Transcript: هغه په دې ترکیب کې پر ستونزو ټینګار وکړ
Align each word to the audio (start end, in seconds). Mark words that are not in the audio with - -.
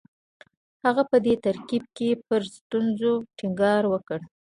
هغه 0.85 1.03
په 1.11 1.17
دې 1.25 1.33
ترکیب 1.45 1.83
کې 1.97 2.09
پر 2.27 2.41
ستونزو 2.55 3.11
ټینګار 3.37 3.83
وکړ 3.93 4.19